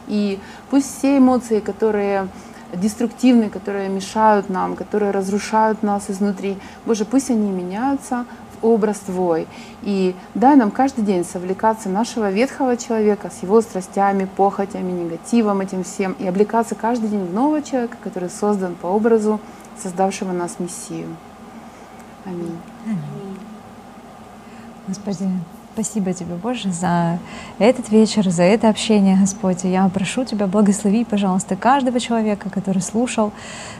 [0.06, 2.28] И пусть все эмоции, которые
[2.74, 6.58] деструктивные, которые мешают нам, которые разрушают нас изнутри.
[6.84, 8.26] Боже, пусть они меняются
[8.62, 9.46] образ Твой.
[9.82, 15.84] И дай нам каждый день совлекаться нашего ветхого человека с его страстями, похотями, негативом этим
[15.84, 19.40] всем, и облекаться каждый день в нового человека, который создан по образу
[19.78, 21.08] создавшего нас Мессию.
[22.24, 22.58] Аминь.
[22.86, 23.38] Аминь.
[24.86, 25.28] Господи,
[25.74, 27.18] Спасибо Тебе, Боже, за
[27.58, 29.64] этот вечер, за это общение, Господь.
[29.64, 33.32] Я прошу Тебя, благослови, пожалуйста, каждого человека, который слушал,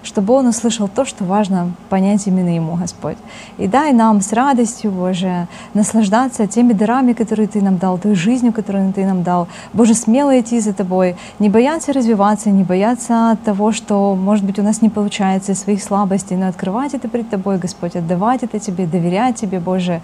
[0.03, 3.19] чтобы он услышал то, что важно понять именно ему, Господь.
[3.59, 8.55] И дай нам с радостью, Боже, наслаждаться теми дарами, которые Ты нам дал, той жизнью,
[8.55, 9.47] которую Ты нам дал.
[9.75, 14.63] Боже, смело идти за Тобой, не бояться развиваться, не бояться того, что, может быть, у
[14.63, 19.37] нас не получается, своих слабостей, но открывать это пред Тобой, Господь, отдавать это Тебе, доверять
[19.37, 20.01] Тебе, Боже,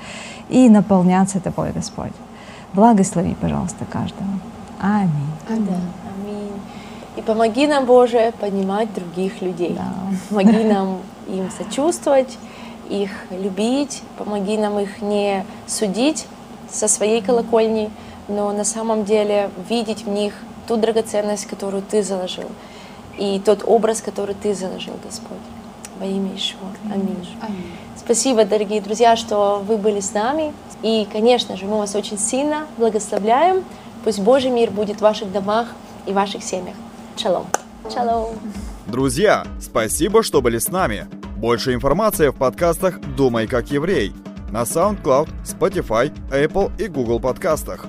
[0.51, 2.12] и наполняться Тобой, Господь.
[2.74, 4.29] Благослови, пожалуйста, каждого.
[4.81, 5.11] Аминь.
[5.49, 6.61] Да, аминь.
[7.16, 9.74] И помоги нам, Боже, понимать других людей.
[9.74, 9.93] Да.
[10.29, 10.99] Помоги нам
[11.29, 12.37] им сочувствовать,
[12.91, 16.26] их любить, помоги нам их не судить
[16.70, 17.91] со своей колокольни,
[18.29, 20.35] но на самом деле видеть в них
[20.66, 22.49] ту драгоценность, которую Ты заложил,
[23.18, 25.39] и тот образ, который Ты заложил, Господь.
[25.99, 26.68] Во имя Ишуа.
[26.93, 27.26] Аминь.
[27.41, 27.72] Аминь.
[28.09, 30.54] Спасибо, дорогие друзья, что вы были с нами.
[30.82, 33.62] И, конечно же, мы вас очень сильно благословляем.
[34.02, 35.68] Пусть Божий мир будет в ваших домах
[36.06, 36.74] и ваших семьях.
[37.18, 37.44] Шалом.
[37.92, 38.30] Шалом.
[38.86, 41.06] Друзья, спасибо, что были с нами.
[41.36, 44.14] Больше информации в подкастах «Думай как еврей»
[44.50, 47.88] на SoundCloud, Spotify, Apple и Google подкастах.